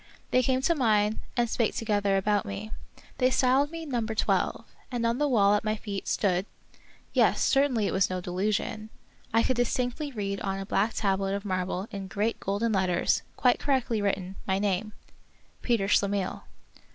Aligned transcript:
They 0.31 0.41
came 0.41 0.61
to 0.63 0.73
mine, 0.73 1.19
and 1.37 1.47
spake 1.47 1.75
together 1.75 2.17
about 2.17 2.43
me. 2.43 2.71
They 3.19 3.29
styled 3.29 3.69
me 3.69 3.85
Number 3.85 4.15
Twelve; 4.15 4.65
and 4.91 5.05
on 5.05 5.19
the 5.19 5.27
wall 5.27 5.53
at 5.53 5.63
my 5.63 5.75
feet 5.75 6.07
stood— 6.07 6.47
yes, 7.13 7.39
certainly 7.43 7.85
it 7.85 7.93
was 7.93 8.09
no 8.09 8.19
delusion— 8.19 8.89
I 9.31 9.43
could 9.43 9.57
distinctly 9.57 10.11
read 10.11 10.39
on 10.41 10.57
a 10.57 10.65
black 10.65 10.95
tablet 10.95 11.35
of 11.35 11.45
marble 11.45 11.87
in 11.91 12.07
great 12.07 12.39
golden 12.39 12.71
letters, 12.73 13.21
quite 13.35 13.59
correctly 13.59 14.01
written, 14.01 14.37
my 14.47 14.57
name,— 14.57 14.93
PETER 15.61 15.87
SCHLEMIHL. 15.87 16.45